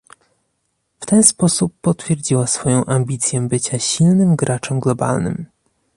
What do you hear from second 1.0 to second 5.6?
ten sposób potwierdziła swoją ambicję bycia silnym graczem globalnym